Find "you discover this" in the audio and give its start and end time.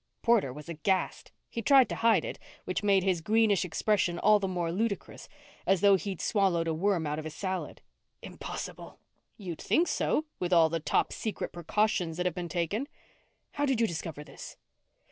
13.79-14.57